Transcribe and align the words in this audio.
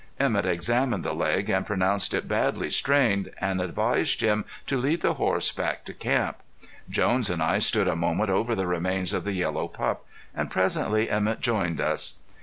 Emett 0.19 0.47
examined 0.47 1.03
the 1.05 1.13
leg 1.13 1.47
and 1.47 1.63
pronounced 1.67 2.15
it 2.15 2.27
badly 2.27 2.71
strained, 2.71 3.31
and 3.39 3.61
advised 3.61 4.19
Jim 4.19 4.45
to 4.65 4.75
lead 4.79 5.01
the 5.01 5.13
horse 5.13 5.51
back 5.51 5.85
to 5.85 5.93
camp. 5.93 6.37
Jones 6.89 7.29
and 7.29 7.39
I 7.43 7.59
stood 7.59 7.87
a 7.87 7.95
moment 7.95 8.31
over 8.31 8.55
the 8.55 8.65
remains 8.65 9.13
of 9.13 9.25
the 9.25 9.33
yellow 9.33 9.67
pup, 9.67 10.03
and 10.33 10.49
presently 10.49 11.05
Emett 11.07 11.39
joined 11.39 11.79
us. 11.79 12.15